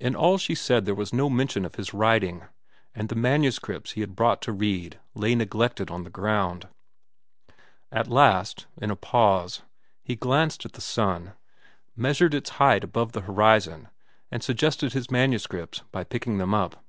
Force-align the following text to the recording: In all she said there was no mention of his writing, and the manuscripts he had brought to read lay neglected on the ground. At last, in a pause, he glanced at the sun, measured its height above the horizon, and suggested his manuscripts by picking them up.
In 0.00 0.16
all 0.16 0.38
she 0.38 0.54
said 0.54 0.86
there 0.86 0.94
was 0.94 1.12
no 1.12 1.28
mention 1.28 1.66
of 1.66 1.74
his 1.74 1.92
writing, 1.92 2.44
and 2.94 3.10
the 3.10 3.14
manuscripts 3.14 3.90
he 3.90 4.00
had 4.00 4.16
brought 4.16 4.40
to 4.40 4.50
read 4.50 4.98
lay 5.14 5.34
neglected 5.34 5.90
on 5.90 6.04
the 6.04 6.10
ground. 6.10 6.68
At 7.90 8.08
last, 8.08 8.64
in 8.80 8.90
a 8.90 8.96
pause, 8.96 9.60
he 10.02 10.16
glanced 10.16 10.64
at 10.64 10.72
the 10.72 10.80
sun, 10.80 11.34
measured 11.94 12.32
its 12.32 12.48
height 12.48 12.82
above 12.82 13.12
the 13.12 13.20
horizon, 13.28 13.88
and 14.30 14.42
suggested 14.42 14.94
his 14.94 15.10
manuscripts 15.10 15.82
by 15.92 16.02
picking 16.02 16.38
them 16.38 16.54
up. 16.54 16.82